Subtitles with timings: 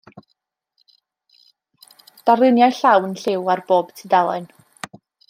[2.29, 4.49] Darluniau llawn lliw ar bob tudalen.